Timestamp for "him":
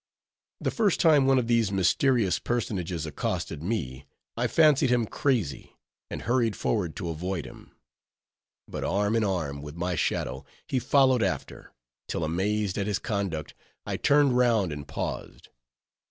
4.89-5.05, 7.45-7.75